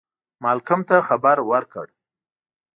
[0.43, 1.87] مالکم ته خبر ورکړ.